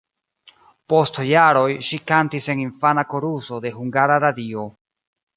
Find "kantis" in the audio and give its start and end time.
2.11-2.47